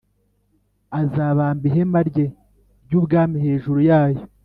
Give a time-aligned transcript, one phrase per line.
[1.01, 2.25] azabamba ihema rye
[2.85, 4.23] ryubwami hejuru yayo